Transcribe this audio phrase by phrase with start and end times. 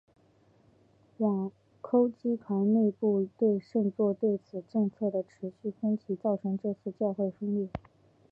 [1.83, 7.69] 枢机团内部对圣座对外政策的持续分歧造成这次教会分裂。